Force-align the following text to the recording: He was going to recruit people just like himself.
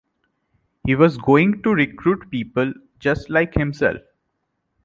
He 0.83 0.95
was 0.95 1.19
going 1.19 1.61
to 1.61 1.75
recruit 1.75 2.31
people 2.31 2.73
just 2.97 3.29
like 3.29 3.53
himself. 3.53 3.97